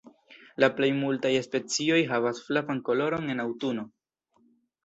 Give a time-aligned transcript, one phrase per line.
[0.63, 3.89] La plej multaj specioj havas flavan koloron en aŭtuno.